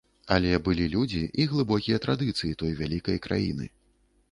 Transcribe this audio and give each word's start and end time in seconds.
Але 0.35 0.53
былі 0.67 0.87
людзі 0.93 1.21
і 1.43 1.45
глыбокія 1.51 2.01
традыцыі 2.07 2.57
той 2.65 2.75
вялікай 2.83 3.23
краіны. 3.29 3.73